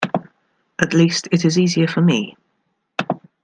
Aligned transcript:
At 0.79 0.95
least, 0.95 1.27
it 1.31 1.45
is 1.45 1.59
easier 1.59 1.87
for 1.87 2.01
me. 2.01 2.35